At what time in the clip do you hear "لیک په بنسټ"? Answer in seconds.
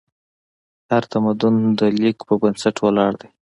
2.01-2.75